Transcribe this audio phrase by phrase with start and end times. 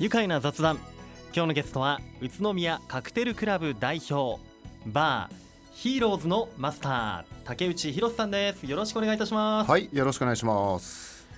[0.00, 0.78] 愉快な雑談。
[1.34, 4.42] 今日のゲストは宇都宮カクテルクラブ代表
[4.86, 5.34] バー
[5.74, 8.64] ヒーローズのマスター竹内博さんです。
[8.64, 9.70] よろしくお願いいたします。
[9.70, 11.28] はいよろしくお願いします。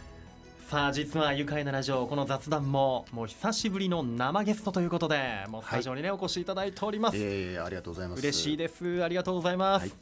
[0.68, 8.20] さあ実は愉快なラジオこの雑談ももう久しぶりの生ゲストということでもうスタジオにね、お越しいただいております、えー、ありがとうございます。
[8.20, 9.02] 嬉しいです。
[9.02, 9.92] ありがとうございます、はい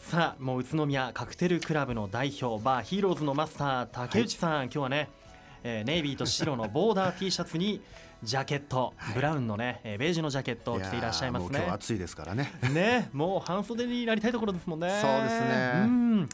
[0.00, 5.08] さあもう宇都宮カクテルクラブの代表バーヒーローズのマスター竹内さん、今日はね、
[5.64, 7.80] えーネイビーと白のボーダー T シャツに
[8.22, 11.58] ジャケット、ブラウンのねえーベージュのジャケットを着ていらっしゃいますね。
[11.58, 12.52] 今日暑いですからね。
[12.72, 14.88] ねもう半袖になりたいところですもんね。
[15.00, 15.72] そうですね。
[15.84, 16.28] うん。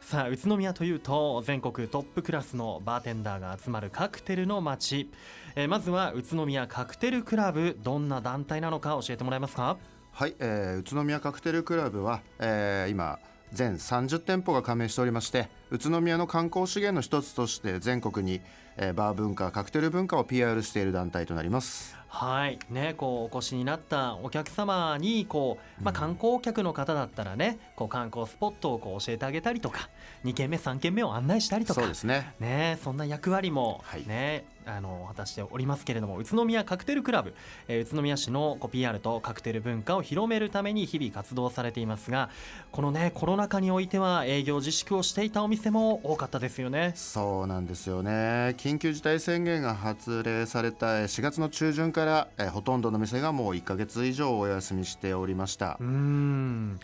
[0.00, 5.10] さあ宇都宮というと全国トップクラスのバーテンダーが集まるカクテルの街、
[5.56, 9.78] えーまずは宇都宮カクテルクラブどんな団体なのか教えてもらえますか？
[10.12, 13.18] はい、えー、宇都宮カクテルクラブは、えー、今
[13.52, 18.40] 全30店舗が加盟しておりまして宇都宮の観光資源の一つとして全国に、
[18.76, 21.96] えー、バー文化カクテル文化を PR している団体となります。
[22.16, 22.58] はい。
[22.70, 29.90] ねこうお越しになったお客様にこう、まあ、観光客の方だったらねこう観光スポットをこう教えてあげたりとか
[30.24, 32.32] 2軒目3軒目を案内したりとかそうですね。
[32.40, 34.06] ね、そんな役割も、はい。
[34.06, 37.34] ねあの果たしておりますけれども宇都宮カクテルクラブ、
[37.68, 42.30] えー宇都宮市のこう PR とカクテル文化を広めるために日々活動されていますが
[42.72, 46.92] このねコロナ禍においては営業自粛をしていたお店も多かったですよね。
[46.96, 48.56] そうなんですよね。
[48.58, 52.05] 緊急事態宣言が発令されたえー4月の中旬から、
[52.38, 55.76] えーほとんどの店がもう1ヶ月以上お休みしておりました。
[55.80, 56.80] うーん。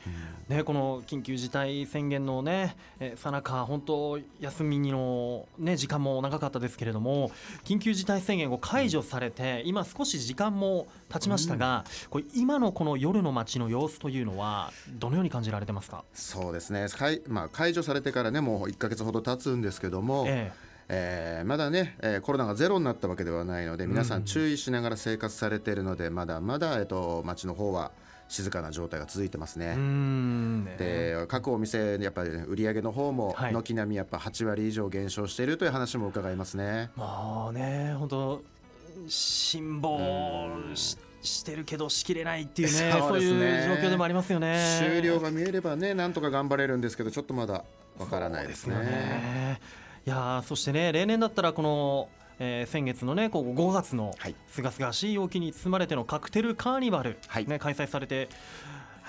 [0.48, 2.76] ね、この緊急事態宣言のね
[3.16, 7.30] さなか本当休みの、ね、時間も長かったですけれども
[7.64, 16.86] 緊急事態宣言を解除されて、今少し時間も経ちましたが、これ今のこの夜の街の様子というのはどのように感じられてますか、そうですね、
[17.28, 27.92] まあ、解除されてからねもう1ヶ月ほど経つんですけども、ええーまだね、えーコロナがゼロになったわけではないので皆さん注意しながら生活されているので、まだまだ、えっと街の方は
[28.28, 29.76] 静かな状態が続いてますね。
[30.78, 36.90] で各お店やっぱりね売り上げの方もはい軒並みやっぱ8割以上減少しているという話も伺いますね。
[36.96, 38.42] もうね本当
[39.06, 44.78] 辛抱ししてるけどしきれないっていうねそういう状況でもありますよね。
[44.80, 47.64] 終了が見えればねなんとか頑張れるんですけどちょっとまだ
[47.98, 49.60] わからないですね。
[50.06, 52.08] いやーそしてね例年だったらこの、
[52.38, 54.34] えー先月のねこう5月のはい。
[54.48, 57.46] すがすがしい陽気に包まれてのカクテルカーニバル、はい。
[57.46, 58.28] ね、開催されて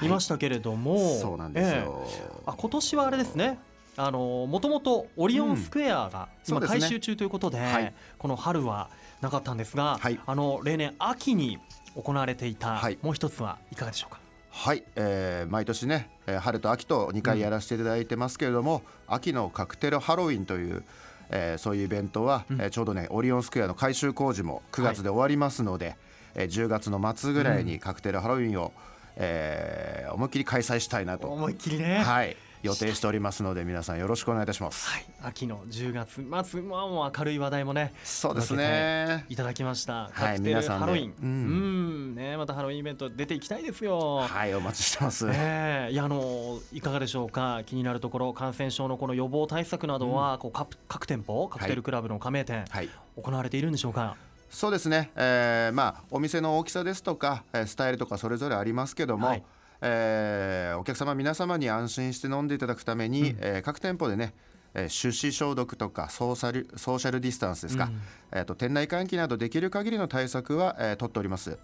[0.01, 0.07] い。
[0.07, 2.03] ましたけれども、そうなんですえよ。
[2.07, 3.59] えあ今年はあれですね。
[3.95, 7.93] あのもともとオリオンスクエアが今改修中ということで,、はい。
[8.17, 8.89] この春は
[9.21, 10.19] なかったんですが、はい。
[10.25, 11.59] あの例年秋に
[11.95, 12.97] 行われていた、はい。
[13.01, 14.19] もう一つはいかがでしょうか？
[14.55, 20.83] はい、えー毎年ね、えー春と秋と2回やらせていただいてますけれども、秋のカクテルハロウィンという、
[21.31, 22.61] えーそういうイベントは、うん。
[22.61, 25.97] えーちょうどねオリオンスクエアの改修工事も9月で終わりますので、
[26.35, 28.71] えー10月の末ぐらいにカクテルハロウィンを、
[29.15, 34.89] えー思いっきり開催したいなと、思いっきりね、はい、予定しておりますので皆さんよろしくお願いいたします。
[34.89, 39.25] はい、秋の10月末はもう明るい話題もねそうですね。
[39.27, 40.09] いただきました。
[40.13, 40.85] はい皆さんで。
[40.85, 41.11] ハロウィン。
[41.11, 42.13] ううん。
[42.13, 44.19] ん、ね、またハロウィンイベント出ていきたいですよ。
[44.19, 45.25] はいお待ちしてます。
[45.25, 47.61] ねえ、いやあのいかがでしょうか？
[47.65, 52.89] 気になるところ感染症のこの予防対策などは、こう各各店舗カクテルクラブの加盟店、はい。
[53.21, 54.15] 行われているんでしょうか？
[54.49, 59.43] そうですね、えーまあ、お店の大きさですとか、えースタイルとかそれぞれありますけども、はい
[59.85, 64.33] えーお客様皆様に安心して飲んでいただくために、えー各店舗でね、
[64.73, 67.91] えー手指消毒とかソーシャルソーシャルディスタンスですか、
[68.31, 71.57] えーと店内換気などできる限りの対策は、えー取っております。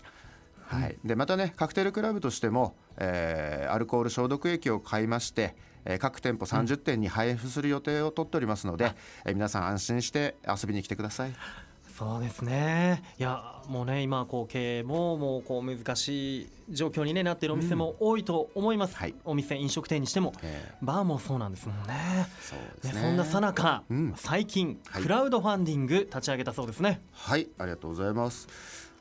[0.67, 5.55] はい、でまたねカクテルクラブとしても、えーアルコール消毒液を買いまして、
[5.85, 8.91] えー各店舗30店に配布する予定を取っておりますので、
[9.25, 11.33] えー皆さん安心して遊びに来てください。
[11.99, 13.03] そうですね。
[13.19, 19.13] いやもうね今こう経営ももうこう難しい状況に、ね、なっているお店も多いと思います、はい。
[19.25, 22.25] お店飲食店にしても、えバーもそうなんですもんね。
[22.39, 23.01] そうですね。
[23.01, 24.13] ねそんなさなか、うん。
[24.15, 25.03] 最近、はい。
[25.03, 27.01] クラウドファンディング立ち上げたそうですね。
[27.11, 28.47] はい、ありがとうございます。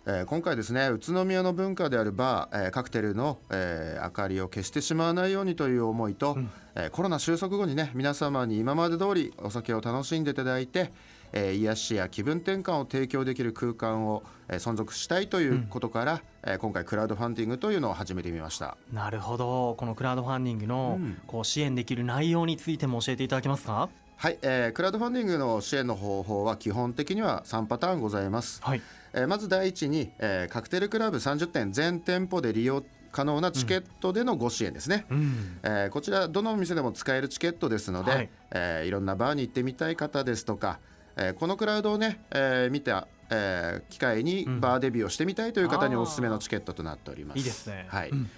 [0.05, 6.37] えー今回ですね宇都宮の文化であるバー、えーカクテルの、えー明かりを消してしまわないようにという思いと、
[6.75, 10.93] えーコロナ収束後にね皆様に今まで通りお酒を楽しんでいただいて、
[11.33, 18.77] えー癒しや気分転換を提供できる空間を、えー存続したいということから、えー今回クラウドファンディングというのを始めてみました。
[18.93, 19.75] なるほど。
[19.77, 21.19] このクラウドファンディングの、うん。
[21.27, 23.89] こう支援できる内容についても教えていただけますか？
[24.17, 28.61] はい、えークラウドファンディングの支援の方法は基本的には3パターンございます。
[28.63, 28.83] はい。
[29.13, 35.59] えーまず第一に、えーカクテルクラブ30店全店舗で利用可能なチケットでのご支援ですね、うん。
[35.63, 38.29] えーこちらどのお店でも使えるチケットですので、はいい。
[38.51, 40.79] えーいろんなバーに行ってみたい方ですとか、
[41.19, 42.93] えーこのクラウドをね、えー見て
[43.31, 47.39] えー機会にバーデビューをしてみたいという方におすすめのチケットとなっております。
[47.39, 47.87] いいですね。
[47.89, 48.11] はい。
[48.11, 48.31] うん。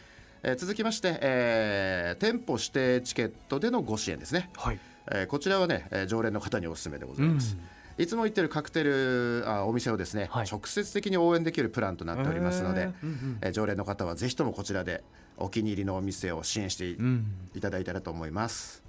[0.42, 4.78] えー続きまして、えー店舗指定チケットでのご支援ですね、はい。
[5.12, 7.56] えーこちらはね、えー常連の方におすすめでございます。
[7.98, 10.46] いつも行ってるカクテルあお店をですね、はい。
[10.50, 12.92] 直接的に応援できるプランとなっておりますので、へー。
[13.02, 13.38] うんうん。
[13.42, 15.04] えー常連の方はぜひともこちらで
[15.36, 17.26] お気に入りのお店を支援してい,、うん
[17.60, 18.82] ただいたらと思います。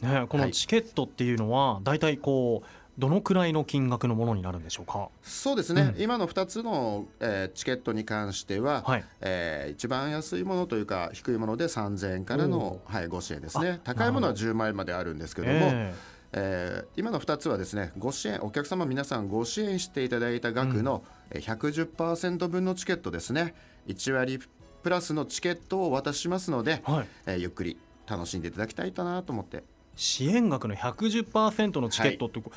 [0.00, 2.66] ね、このはいチケットっていうのは大体こう
[2.98, 5.08] どのくらいの金額のものになるんでしょうか？
[5.22, 6.02] そうですね、うん。
[6.02, 9.04] 今の2つの、えーチケットに関しては、はい。
[9.20, 13.80] えー一番安いものというか低いもので3000円からの、はい、ご支援ですね。
[13.84, 15.94] 高いものは10万円まであるんですけども、え
[16.32, 16.84] え。
[16.84, 23.54] ー今の2つはですねご支援お客様皆さんご支援していただいた額のえー110%分のチケットですね。
[23.86, 24.38] 1割
[24.82, 27.06] プラスのチケットをお渡ししますので、えはい。
[27.26, 29.64] えーゆっくり楽しんでいただきたいかなと思って。
[29.94, 32.50] 支援額の110%のチケットってこ、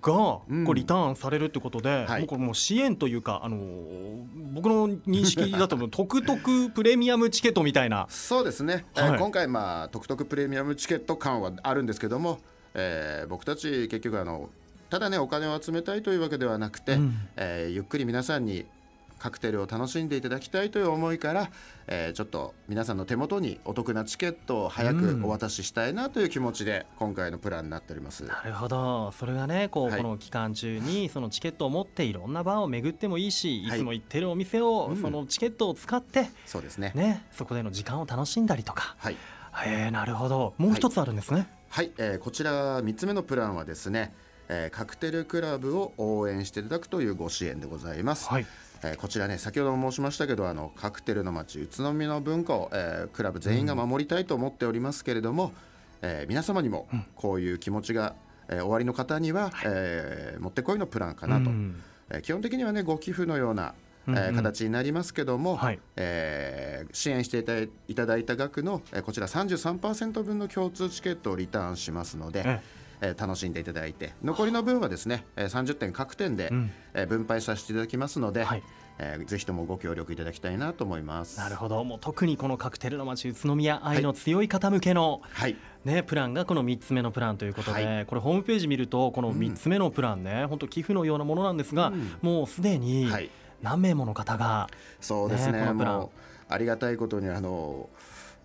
[0.00, 0.64] がうん。
[0.64, 2.20] こうリターンされるってことで、はい。
[2.20, 8.06] もうこれもう支援というか、あのー僕の認識だと 特特プレミアムチケットみたいな。
[8.08, 9.18] そうですね、えーはい。
[9.18, 12.38] 今回まあトクトクプレミアムチケット感はあるんですけども、
[12.74, 14.48] えー僕たち結局あの
[14.90, 17.14] ただねお金を集めたいというわけではなくて、うん。
[17.36, 18.66] えーゆっくり皆さんに
[19.18, 21.50] カクテルを楽しんでいただきたいという思いから、
[21.86, 28.24] えーちょっと皆さんの手元にお得なチケットを早くお渡ししたいなという気持ちで今回のプランになっております。
[28.24, 36.92] なるほどそれがねこう、はいこの期間中に そのチケットを持っていろんなバーを巡ってもいいしいはいつも行ってるお店を、うんそのチケットを使って、そうですね。
[36.94, 38.94] ね、そこでの時間を楽しんだりとか。
[38.98, 39.16] はい。
[39.64, 41.48] へえなるほどもう一つあるんですね。
[41.68, 44.14] はい、えーこちら3つ目のプランはですね、
[44.48, 48.28] えーカクテルクラブを応援していただくというご支援でございます。
[48.28, 48.46] はい
[48.84, 55.52] えーこちらね先ほども申しましたけどあのカクテルの街宇都宮の文化を、えークラブ全員が守りたいと思っておりますけれども、
[56.02, 56.86] えー皆様にも
[57.16, 58.14] こういう気持ちが、
[58.48, 63.74] えーおありの方には、えーもってこいのプランかなと、うんえー基本的にはねご寄付のような、
[64.06, 65.80] え形になりますけども、はい。
[65.96, 67.38] えー支援して
[67.88, 76.70] いただいいた額の、えーこちら33%分の共通チケットをリターンしますので、ええー楽しんでいただいて残りの分はですね、えー30点各点で、うん。
[76.94, 78.62] えー分配させていただきますので、はい。
[78.98, 81.38] えーぜひともご協力いただきたいなと思います。
[81.38, 81.82] なるほど。
[81.84, 88.06] もう特にこのカクテルの街宇都宮愛の強い方向けの、はい、ね、プランがこの3つ目のプランということで、はい。
[88.06, 92.16] これホームページ見るとこの3つ目のプランね、本当寄付のようなものなんですが、うん。
[92.22, 93.30] もうすでにはい、
[93.62, 94.68] 何名もの方が、
[95.00, 95.60] そうですね。
[95.60, 96.08] ねこのプラン。
[96.48, 97.88] ありがたいことにあの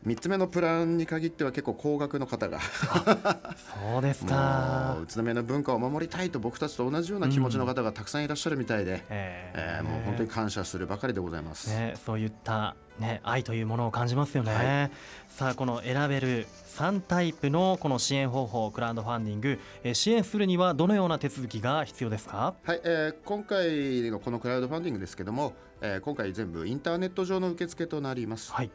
[0.05, 2.59] 3つ目のプランに限っては結構高額の方が。
[2.61, 4.97] そうですか。
[5.01, 9.79] 宇都宮の文化を守りたいと僕たちと同じような気持ちの方がたくさんいらっしゃるみたいで、ええ。
[9.81, 11.69] ーもう本当に感謝するばかりでございます。
[11.69, 14.89] ね、そういった、ね、愛というものを感じますよね、は
[15.27, 16.47] さあこの選べる
[16.77, 22.55] 3タイプのこの支援方法クラウドファンディング、えー支援するにはどのような手続きが必要ですか？
[22.63, 28.71] はい、えー今回のこのクラウドファンディングですけども、えー今回全部インターネット上の受付となります、はい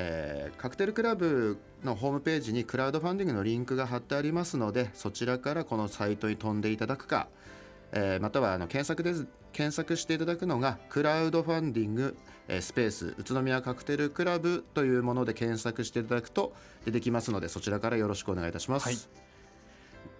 [0.00, 7.28] えーカクテルクラブのホームページにクラウドファンディングのリンクが貼ってありますのでそちらからこのサイトに飛んでいただくか、
[7.92, 12.16] えーまたはあの検索です検索していただくのがクラウドファンディング、
[12.46, 16.54] えースペース宇都宮カクテルクラブというもので検索していただくと
[16.84, 18.84] 出てきますのでそちらからよろしくお願いいたします。
[18.86, 18.96] はい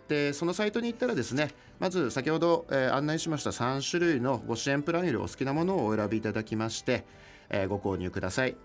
[0.09, 7.05] でそのサイトに行ったらですねまず先ほど、えー案内しました3種類のご支援プランよりお好きなものをお選びいただきまして、
[7.51, 8.57] えーご購入ください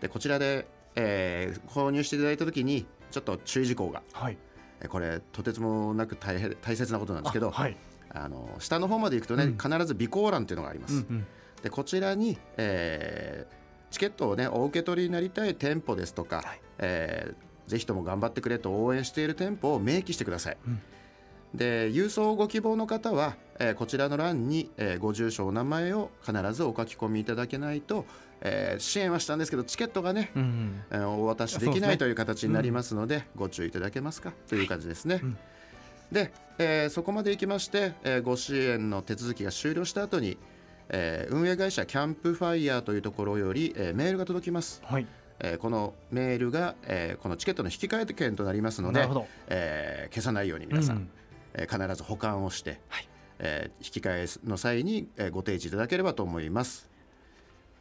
[0.00, 4.38] でこちらで、えー購入していただいた時にちょっと注意事項がはい。
[4.80, 7.76] えーこれとてつもなく大変大切なことなんですけどあはい。
[8.10, 9.58] あの下の方まで行くとね、うん。
[9.58, 11.26] 必ず備考欄っていうのがあります、うんうん
[11.62, 13.58] でこちらに、えー
[13.90, 16.60] チケットをねお受け取りになりたい店舗ですとか、はい。
[16.78, 20.80] えーぜひとも頑張ってくれと応援している店舗を明記してください、うん。
[21.54, 28.06] で郵送ご希望の方は、えーこちらの欄に、えーご住所お名前を必ずお書き込みいただけないと、
[28.40, 34.32] えー支援はしたんですけどチケットがね、うんお渡しできないという形になりますのでご注意いただけますか？
[34.48, 35.20] という感じですね。
[35.22, 35.38] うん。
[36.12, 40.38] で、えーそこまでいきまして、えーご支援の手続きが終了した後に、
[40.88, 44.82] えー運営会社キャンプファイヤーというところより、えーメールが届きます。
[44.84, 45.06] はい。
[45.40, 49.06] えーこのメールが、えーこのチケットの引き換え券となりますので
[49.48, 51.10] えー消さないように皆さん、うん。
[51.54, 53.08] えー必ず保管をして、はい。
[53.40, 56.88] えー引き換えの際に、えーご提示いただければと思います。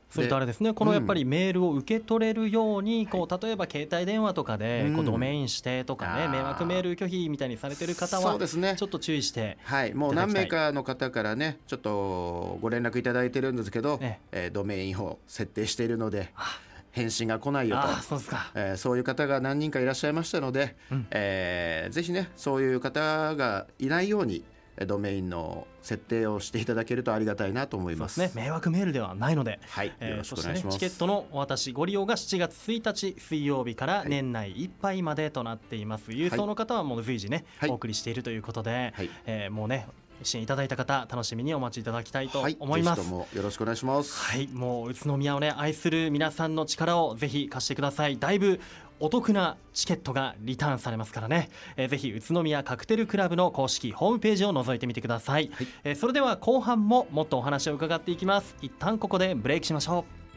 [0.10, 5.06] それとあれですねこのうんやっぱりメールを受け取れるようにこう例えば携帯電話とかでこううん。
[5.06, 8.76] ドメイン指定とかね迷惑メール拒否みたいにされてる方はそうですね。
[8.78, 14.48] ちょっと注意してはい、もう何名かの方からねちょっとご連絡いただいてるんですけど、ええ。
[14.48, 16.60] ードメインを設定しているのであ
[16.92, 17.88] 返信が来ないよと。
[18.02, 18.20] そう
[18.56, 21.08] えーそういう方が何人かいらっしゃいましたので、うん。
[21.12, 28.32] えーぜひねそういう方がいないように、えドメインの設定をしていただけるとありがたいなと思いまですすね。
[28.36, 34.10] 迷惑メールではないので、はい、えーよろしくお願いします、チケットのお渡しご利用が7月1日水曜日からはい。
[34.10, 37.70] 年内いっぱいまでとなっています、郵送の方はもう随時ね、はい。
[37.70, 39.10] お送りしているということで、はい。
[39.26, 39.88] えーもうね
[40.24, 44.20] 支援いただいた方楽しみにお待ちいただきたいとはい、思います、ぜひともよろしくお願いします。
[44.20, 48.18] はい、もう宇都宮をね愛する皆さんの力をぜひ貸してください。
[48.18, 48.60] だいぶ
[49.00, 55.68] お得なチケットがリターンされますからね、えーぜひ宇都宮カクテルクラブの公式ホームページを覗いてみてください、はい。
[55.84, 58.56] えーそれでは後半ももっとお話を伺っていきます。
[58.62, 60.28] 一旦ここでブレイクしましょう。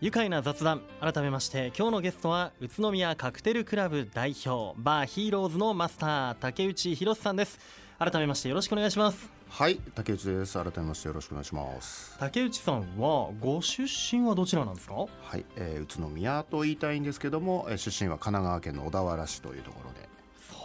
[0.00, 7.58] 愉快な雑談改めまして今日のゲストは宇都宮カクテルクラブ代表バーヒーローズのマスター竹内博さんです
[7.98, 9.28] 改めましてよろしくお願いします。
[9.50, 10.54] はい竹内です。
[10.54, 12.16] 改めましてよろしくお願いします。
[12.20, 14.94] 竹内さんはご出身はどちらなんですか？
[14.94, 20.08] はい、えー、宇都宮と言いたいんですけども、えー出身は神奈川県の小田原市というところで。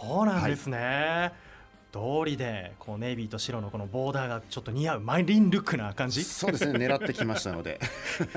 [0.06, 1.32] そうなんですね、
[1.90, 6.20] 通りでこうネイビーと白のこのボーダーがちょっと似合うマイリンルックな感じ？
[6.20, 6.86] ねそうですね。
[6.86, 7.80] 狙ってきましたので。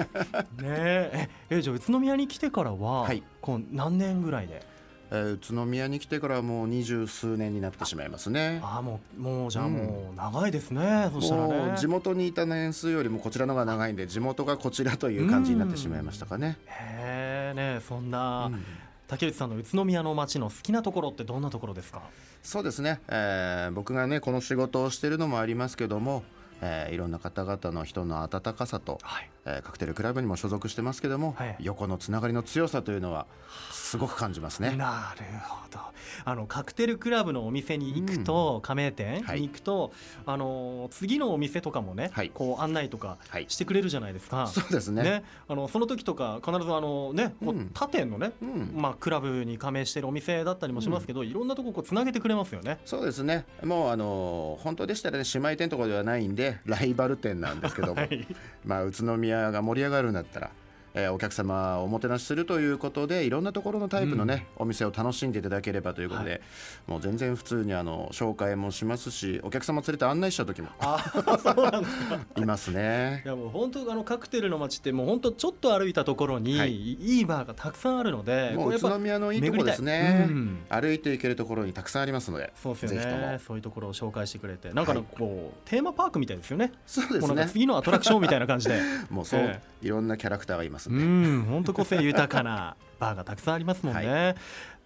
[0.63, 1.29] え。
[1.51, 3.21] ええじゃあ宇都宮に来てからは、はい。
[3.41, 4.65] こう何年ぐらいで？
[5.11, 8.59] えー宇都宮に来てからもう二十数年になってしまいますね。
[8.63, 9.73] ああもうもうじゃあうん。
[9.73, 11.77] もう長いですね、そしたらね。
[11.77, 16.57] 地元にいた年数よりもこちらの方が長いんで地元がこちらという感じになってしまいましたかね。
[16.65, 18.63] へえねそんな、うん。
[19.07, 22.01] 竹内さんの宇都宮の街の好きなところってどんなところですか？
[22.43, 26.23] そうですね、えー僕がねこの仕事をしているのもありますけども、
[26.61, 29.29] えーいろんな方々の人の温かさと、はい。
[29.45, 31.55] えーカクテルクラブにも所属してますけども、はい。
[31.59, 33.25] 横のつながりの強さというのは
[33.71, 34.75] すごく感じますね。
[34.75, 35.79] なるほど。
[36.25, 39.41] あのカクテルクラブのお店に行くと、加盟店はい。
[39.41, 39.91] に行くと、
[40.25, 42.31] あの次のお店とかもね、はい。
[42.33, 43.45] こう案内とかはい。
[43.49, 44.47] してくれるじゃないですか。
[44.47, 45.03] そうですね。
[45.03, 45.23] ね。
[45.47, 47.69] あのその時とか必ずあのね、こううん。
[47.73, 48.73] 他店のね、うん。
[48.75, 52.79] まあクラブに加盟してるお店だったりもしますけど、いろんなとここうつなげてくれますよね。
[52.85, 53.45] そうですね。
[53.63, 58.27] もうあの本当でしたらね姉妹店とかではないんでライバル店なんですけども、はい。
[58.65, 60.51] まあ、宇都宮が盛り上がるんだったら、
[60.93, 66.41] えーお客様をおもてなしするということでいろんなところのタイプのね、お店を楽しんでいただければということで、はい。
[66.87, 70.99] もう全然普通にあの紹介もしますしお客様連れて案内した時もあ、
[71.41, 72.19] そうなんですか。
[72.37, 73.21] いますね。
[73.25, 73.27] い。
[73.27, 76.75] やもう本当あのカクテルの街ってもう本当ちょっと歩いたところに、はい。
[76.75, 80.59] い、いバーがたくさんあるので、もう宇都宮のいいところですね、うん。
[80.69, 83.17] 歩いていけるところにたくさんありますのでそうですよぜひとも。
[83.17, 83.39] ね。
[83.45, 86.71] そういうところを紹介してくれて、なんかこうテーマパークみたいですよね。
[86.85, 87.47] そうですね。
[87.47, 88.79] 次のアトラクションみたいな感じで。
[89.09, 89.61] もうそう、え。
[89.81, 94.07] いろんなキャラクターがいますうんで、ん、本当個性豊かな バーがたくさんありますもんね。
[94.07, 94.35] は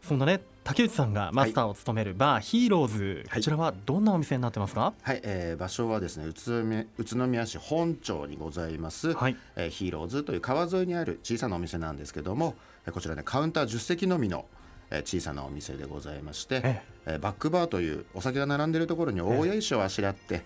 [0.02, 4.94] そんなね、竹内さんがマスターを務めるバー、ヒーローズ、はいこちらはどんなお店になってますか？
[5.02, 9.38] はい、えー場所はですね宇都宮宇都宮市本町にございます、はい。
[9.56, 12.56] えーヒーローズという川沿いにある小さなお店なんですけども
[12.86, 14.46] えーこちらねカウンター10席のみの
[14.92, 20.44] えー小さなお店でございまして、ええーバックバーというお酒が並んでいるところに大谷石をあしらって、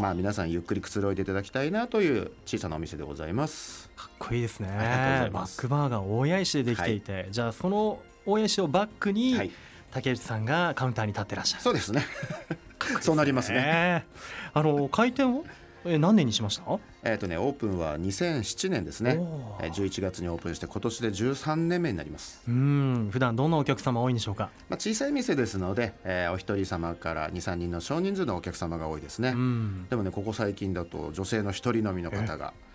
[0.00, 3.90] まあ、皆さんゆっくりくつろいでいただきたいなという小さなお店でございます。
[3.96, 4.68] かっこいいですね。
[5.32, 9.50] バックバーが大谷石でできていて、じゃあその大谷石をバックに、はい、
[9.90, 11.62] 竹内さんがカウンターに立ってらっしゃる。
[11.64, 12.06] そうですね
[13.00, 13.58] そうなりますね。
[13.58, 14.06] ね。
[14.54, 15.44] あの開店を
[15.88, 16.78] え何年にしました？
[17.04, 19.18] えっ、とねオープンは2007年ですね
[19.60, 22.42] えー11月にオープンして今年で13年目になります。
[22.48, 24.50] うん、普段どんなお客様多いんでしょうか？
[24.68, 29.30] まあ、小さい店ですので、えーお一人様から23人の少人数のお客様が多いですね。
[29.30, 29.86] うん。
[29.88, 32.66] でもねここ最近だと女性の一人飲みの方が、えー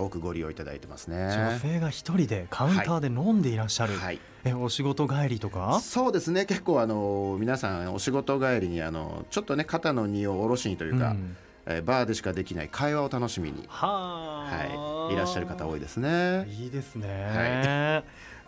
[0.00, 1.16] 多くご利用いただいてますね。
[1.26, 3.92] 女性が一人でカウンターで飲んでいらっしゃる。
[3.98, 5.78] はい、えお仕事帰りとか？
[5.82, 16.46] そうですね結構あの皆さんお仕事帰りにあのちょっとね肩の荷を下ろしにというか、んえーバーでしかできない会話を楽しみに、はあ、はい、いらっしゃる方多いですね。
[16.48, 18.04] いいですね、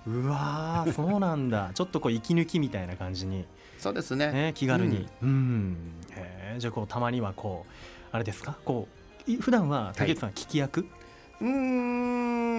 [0.06, 1.70] はうわーそうなんだ。
[1.74, 3.44] ちょっとこう息抜きみたいな感じに、
[3.78, 4.30] そうですね。
[4.32, 5.08] ね、気軽に。
[5.22, 5.76] うん、
[6.12, 6.60] へー。
[6.60, 7.72] じゃあこうたまにはこう
[8.12, 8.56] あれですか？
[8.64, 8.86] こ
[9.26, 10.88] うい普段は竹内さん聞き役、うん、
[11.40, 11.48] うー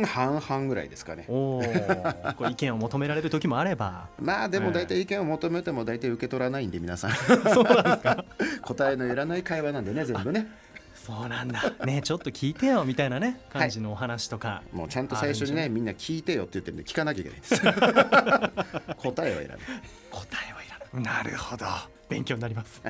[0.02, 1.26] ん半々ぐらいですかね。
[1.28, 2.36] おー。
[2.36, 4.08] こう意見を求められる時もあれば。
[4.20, 7.12] まあでも大体意見を求めても大体受け取らないんで皆さん。
[7.12, 8.26] そうなんですか。
[8.62, 10.48] 答えのいらない会話なんでね全部ね。
[10.94, 11.74] そうなんだ。
[11.86, 17.62] ねちょっと聞いてよみたいなね感じのお話とか、もうちゃんと最初にねみんな聞いてよって言ってるんで聞かなきゃいけないんです。
[18.98, 19.66] 答えはいらない
[20.12, 21.66] 答えはいらないなるほど。
[22.10, 22.82] 勉強になります。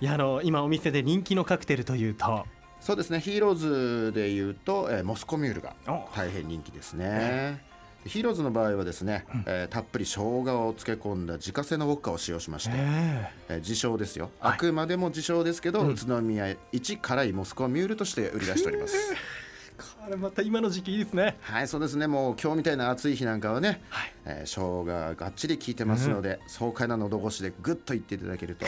[0.00, 2.46] いやあの今お店で人気のカクテルというと
[2.88, 3.20] そうですね。
[3.20, 6.08] ヒーローズでいうと、えーモスコミュールがお。
[6.16, 7.62] 大変人気ですね、
[8.06, 14.52] ヒーローズの場合はですね、えーたっぷり生姜を漬け込んだ自家製のウォッカを使用しまして、ええー自称ですよ、はい。
[14.54, 15.90] あくまでも自称ですけど、うん。
[15.90, 18.96] 宇都宮一辛いモスコミュールとして売り出しております。
[20.04, 21.36] これまた今の時期いいですね。
[21.42, 22.06] はいそうですね。
[22.06, 24.12] もう今日みたいな暑い日なんかはね、はい。
[24.24, 28.64] えー、生姜がっちり効いてますので、爽快な喉越しでぐっといっていただけると。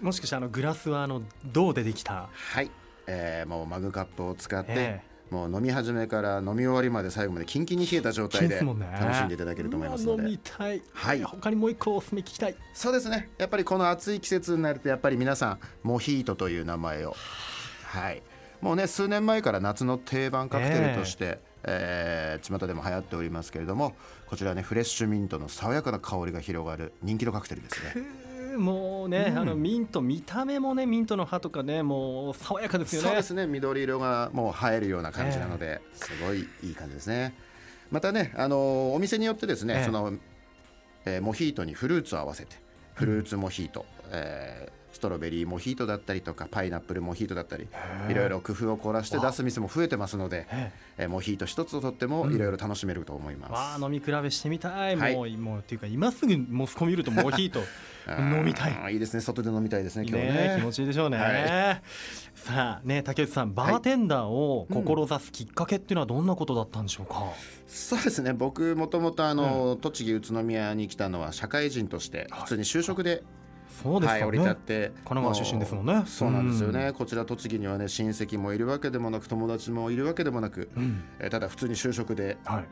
[0.00, 2.70] もしかしてあのグラスはあの銅でできたはい、
[3.06, 5.00] えー、もうマグカップを使って、え
[5.32, 10.82] もう飲み始めから飲み終わりまで最後までキンキンに冷えた状態で楽しんでいただけると思いますのうわ飲でみたい。
[10.92, 11.22] はい。
[11.22, 12.54] 他にもう一個おすすめ聞きたい。
[12.74, 13.30] そうですね。
[13.38, 17.16] やっぱりこの暑い季節になるとやっぱり皆さんモヒートという名前を。
[17.84, 18.22] はい。
[18.60, 23.94] もうね数年前から夏の定番カクテルとして、えー巷でも流行っておりますけれども
[24.26, 27.94] こちらねフレッシュミントの爽やかな香りが広がる人気のカクテルですね
[28.56, 29.38] もうね、うん。
[29.38, 33.08] あのミント見た目もねミントの葉とかねもう爽やかですよね。
[33.08, 33.46] そうですね。
[33.46, 37.34] 緑色がもう映えるような感じなので、すごいいい感じですね。
[37.90, 39.84] またねあのーお店によってですね、ええ。
[39.84, 40.12] その、
[41.04, 42.56] えーモヒートにフルーツを合わせて
[42.94, 47.66] フルーツモヒート、えーストロベリーモヒートだったりとかパイナップルモヒートだったり
[48.08, 55.14] いろいろ工夫を凝らして出す店も増えてますので、ええーモヒート一つをとってもいろいろ楽しめると思いえます、わあ飲み比べしてみたい、はい。
[55.14, 57.60] もうもうっていうか今すぐモスコミるとモヒート
[58.08, 58.94] 飲みたい。
[58.94, 59.20] いいですね。
[59.20, 60.32] 外で飲みたいですね今日ね。
[60.32, 61.82] ね気持ちいいでしょうね、はい。
[62.34, 67.32] さあね竹内さんバーテンダーを志すきっかけっていうのはどんなことだったんでしょうか、
[67.66, 68.32] そうですね。
[68.32, 73.22] 僕もともとあの、栃木宇都宮に来たのは社会人として普通に就職で、はい、
[73.82, 74.92] そうですかね、降り立って。
[75.04, 76.02] 神奈川出身ですもんね。
[76.06, 81.02] そうなんですよね、こちら栃木にはね親戚もいるわけでもなく友達もいるわけでもなく、うん。
[81.18, 82.64] えーただ普通に就職ではい。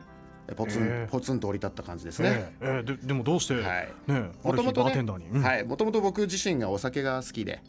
[0.47, 1.07] えーポツン、へー。
[1.07, 3.89] ポツンと降り立った感じですね、ええええででもどうして、はい。
[4.07, 5.41] ねもともとバーテンダーに、うん。
[5.41, 5.63] はい。
[5.63, 7.61] もともと僕自身がお酒が好きで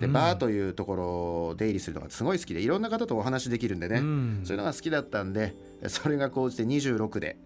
[0.00, 0.12] でうん。
[0.12, 1.04] バーというところ
[1.48, 4.40] を出入りするのがすごい好きでいろんな方とお話できるんでね、うん。
[4.44, 7.36] そういうのが好きだったんでえ それが高じて26で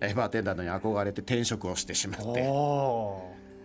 [0.00, 2.42] えバーテンダーに憧れて転職をしてしまって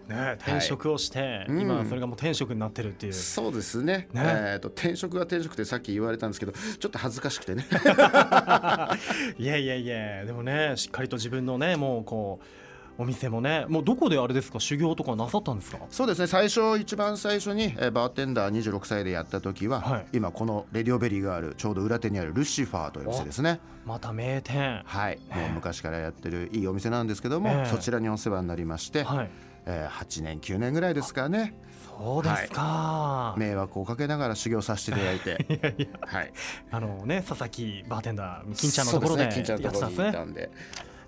[0.08, 1.62] ね転職をして、うん。
[1.62, 4.08] 今それがもう転職になってるっていう、そうですね。
[4.14, 4.22] ね。
[4.24, 7.66] えー、と転職は転職ってさっき言われたんですけどちょっと恥ずかしくてね。
[9.38, 14.60] いやいやいやでもねしっかりと自分のねもうこうお店もねもうどこであれですか？
[14.60, 15.80] 修行とかなさったんですか？
[15.90, 16.28] そうですね。
[16.28, 20.06] 最初一番最初に、えーバーテンダー26歳でやった時は、はい。
[20.14, 23.60] 今このレディオベリーがあるちょうど裏手にあるルシファーというお店ですね。
[23.86, 24.82] また名店。
[24.86, 27.70] はい、もう昔からやってるいいお店なんですけども、ええ。
[27.70, 29.30] そちらにお世話になりまして、はい
[29.66, 31.54] えー8年9年ぐらいですかね。
[32.00, 35.46] そうですか、迷惑をかけながら修行させていただいて。
[35.54, 36.00] いやいや。
[36.02, 36.34] はい。
[36.72, 40.12] あのね佐々木バーテンダー金ちゃんのところでやってたんですね。
[40.12, 40.50] たんで。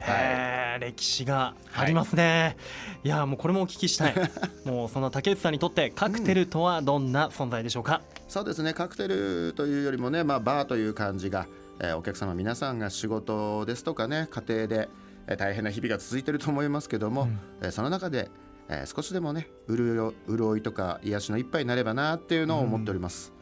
[0.06, 2.58] へえ歴史がありますね、
[3.04, 4.16] い、やもうこれもお聞きしたい。
[4.66, 11.48] もうそんな竹内さんにとってカクテルとはどんな存在でしょうか、そうですねカクテルというよりもね、まあ、バーという感じが、
[11.80, 14.90] えーお客様皆さんが仕事ですとかね家庭で、
[15.28, 17.40] えー大変な日々が続いていると思いますけども、うん。
[17.62, 18.30] えーその中で、
[18.70, 20.14] えー少しでもね潤
[20.58, 23.34] いとか癒しの一杯になればなっていうのを思っております。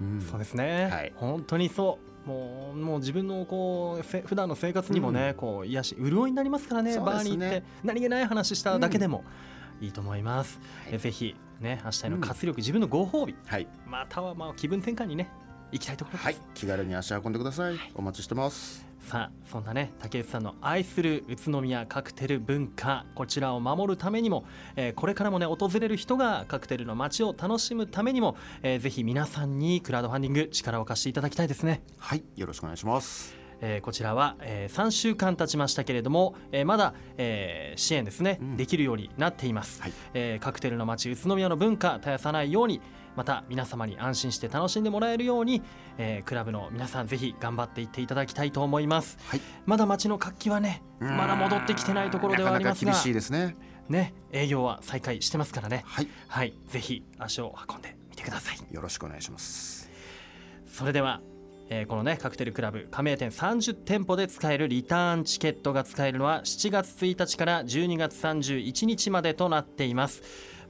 [0.00, 0.20] うん。
[0.20, 1.12] そうですね、はい。
[1.16, 2.12] 本当にそう。
[2.28, 7.00] もうもう自分のこうせ普段の生活にもね、こう癒し潤いになりますからねね。
[7.00, 7.64] バーに行って。
[7.82, 9.24] 何気ない話しただけでも
[9.80, 10.94] いいと思います、はい。
[10.94, 13.34] えぜひね明日への活力、自分のご褒美。
[13.46, 15.28] はい、またはまあ気分転換にね
[15.72, 17.74] 行きたいところです、はい、気軽に足運んでください。
[17.96, 18.91] お待ちしてます。
[19.02, 24.44] さあそんなね竹内さんの愛する宇都宮カクテル文化こちらを守るためにも、
[24.76, 31.82] えーこれからもね訪れる人がカクテルの街を楽しむためにも、えーぜひ皆さんにクラウドファンディング力を貸していただきたいですね。
[31.98, 33.41] はい、よろしくお願いします。
[33.62, 38.56] えーこちらは、え3週間経ちましたけれども、えーまだ、えー支援ですね、うん。
[38.56, 39.92] できるようになっています、はい。
[40.12, 42.82] えーカクテルの街宇都宮の文化絶やさないように
[43.16, 45.62] また皆様に安心して楽しんでもらえるように、
[45.96, 49.40] えークラブの皆さんぜひ頑張っていっていただきたいと思います、はい。
[49.64, 53.56] まだ街の活気はねまだ戻ってきてないところではありますが厳しいですね。
[53.88, 55.84] ね営業は再開してますからね。
[55.86, 56.54] はい、はい。
[56.68, 58.74] ぜひ足を運んでみてください。
[58.74, 59.90] よろしくお願いします。
[60.66, 61.20] それでは、
[61.74, 70.22] えーこのねカクテルクラブ加盟店30店舗で使えるリターンチケットが使えるのは7月1日から12月31日までとなっています。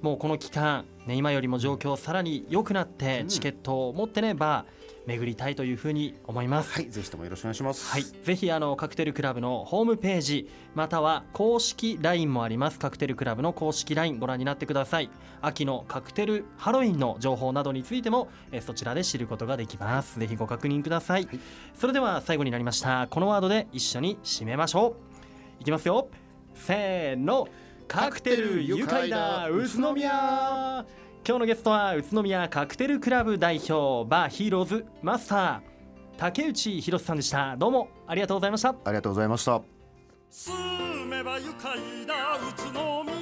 [0.02, 3.28] もうこの期間、ね、今よりも状況さらに良くなってうん。
[3.28, 6.74] チケットを持ってねバー巡りたいというふうに思います。
[6.74, 7.90] はい、ぜひともよろしくお願いします。
[7.90, 12.78] はい、ぜひあのカクテルクラブのホームページまたは公式 LINE もあります。
[12.78, 15.10] カクテルクラブの公式 LINE ご覧になってください。
[15.40, 20.20] 秋のカクテルハロウィンの情報などについてもえーそちらで知ることができます。
[20.20, 21.40] ぜひご確認ください、はい。
[21.74, 23.08] それでは最後になりました。
[23.08, 24.96] このワードで一緒に締めましょ
[25.58, 25.62] う。
[25.62, 26.08] いきますよ。
[26.54, 27.48] せーの
[27.92, 30.82] カクテル愉快だ宇都宮。
[31.28, 35.60] 今日のゲストは宇都宮カクテルクラブ代表バーヒーローズマスター
[36.16, 37.54] 竹内博さんでした。
[37.58, 38.70] どうもありがとうございました。
[38.70, 39.60] ありがとうございました。
[40.30, 41.76] 住めば愉快
[42.06, 43.21] だ宇都宮